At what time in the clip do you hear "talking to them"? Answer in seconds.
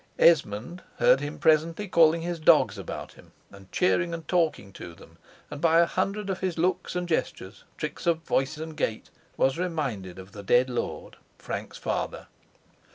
4.27-5.19